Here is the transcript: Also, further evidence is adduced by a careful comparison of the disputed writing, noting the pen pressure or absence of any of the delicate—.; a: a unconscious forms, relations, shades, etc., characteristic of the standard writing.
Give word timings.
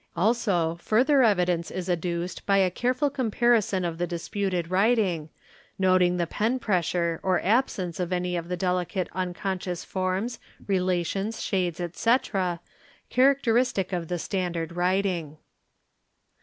Also, 0.17 0.79
further 0.81 1.21
evidence 1.21 1.69
is 1.69 1.87
adduced 1.87 2.43
by 2.47 2.57
a 2.57 2.71
careful 2.71 3.11
comparison 3.11 3.85
of 3.85 3.99
the 3.99 4.07
disputed 4.07 4.71
writing, 4.71 5.29
noting 5.77 6.17
the 6.17 6.25
pen 6.25 6.57
pressure 6.57 7.19
or 7.21 7.39
absence 7.43 7.99
of 7.99 8.11
any 8.11 8.35
of 8.35 8.47
the 8.49 8.57
delicate—.; 8.57 9.07
a: 9.13 9.17
a 9.19 9.21
unconscious 9.21 9.85
forms, 9.85 10.39
relations, 10.65 11.39
shades, 11.43 11.79
etc., 11.79 12.61
characteristic 13.11 13.93
of 13.93 14.07
the 14.07 14.17
standard 14.17 14.75
writing. 14.75 15.37